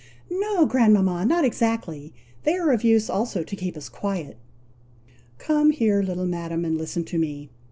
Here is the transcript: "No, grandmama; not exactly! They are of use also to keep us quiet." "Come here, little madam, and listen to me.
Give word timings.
"No, 0.31 0.65
grandmama; 0.65 1.25
not 1.25 1.45
exactly! 1.45 2.11
They 2.41 2.55
are 2.55 2.71
of 2.71 2.83
use 2.83 3.07
also 3.07 3.43
to 3.43 3.55
keep 3.55 3.77
us 3.77 3.87
quiet." 3.87 4.37
"Come 5.37 5.69
here, 5.69 6.01
little 6.01 6.25
madam, 6.25 6.65
and 6.65 6.75
listen 6.75 7.03
to 7.03 7.19
me. 7.19 7.51